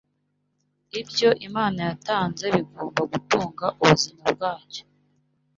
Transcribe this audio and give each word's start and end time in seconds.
ibyo 1.01 1.29
Imana 1.47 1.79
yatanze 1.89 2.45
bigomba 2.55 3.01
gutunga 3.11 3.65
ubuzima 3.81 4.23
bwacyo 4.35 4.83